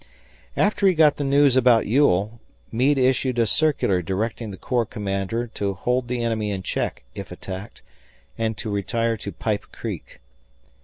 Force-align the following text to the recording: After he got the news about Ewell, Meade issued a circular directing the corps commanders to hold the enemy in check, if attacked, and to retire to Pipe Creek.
After 0.57 0.87
he 0.87 0.95
got 0.95 1.17
the 1.17 1.23
news 1.23 1.55
about 1.55 1.85
Ewell, 1.85 2.41
Meade 2.71 2.97
issued 2.97 3.37
a 3.37 3.45
circular 3.45 4.01
directing 4.01 4.49
the 4.49 4.57
corps 4.57 4.83
commanders 4.83 5.51
to 5.53 5.75
hold 5.75 6.07
the 6.07 6.23
enemy 6.23 6.49
in 6.49 6.63
check, 6.63 7.03
if 7.13 7.31
attacked, 7.31 7.83
and 8.35 8.57
to 8.57 8.71
retire 8.71 9.15
to 9.17 9.31
Pipe 9.31 9.65
Creek. 9.71 10.19